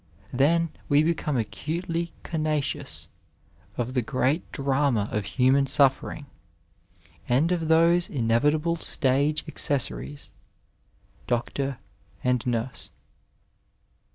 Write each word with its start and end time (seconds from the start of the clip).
Then, 0.33 0.69
we 0.89 1.03
become 1.03 1.37
acutely 1.37 2.11
conscious 2.23 3.07
of 3.77 3.93
the 3.93 4.01
great 4.01 4.51
drama 4.51 5.07
of 5.11 5.25
human 5.25 5.67
suffering, 5.67 6.25
and 7.29 7.51
of 7.51 7.67
those 7.67 8.09
inevitable 8.09 8.77
stage 8.77 9.43
accessories 9.47 10.31
Hloctor 11.27 11.77
and 12.23 12.43
nurse. 12.47 12.89